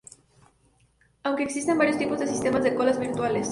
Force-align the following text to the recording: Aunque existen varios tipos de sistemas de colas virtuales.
Aunque 1.21 1.43
existen 1.43 1.77
varios 1.77 1.99
tipos 1.99 2.17
de 2.17 2.25
sistemas 2.25 2.63
de 2.63 2.73
colas 2.73 2.97
virtuales. 2.99 3.49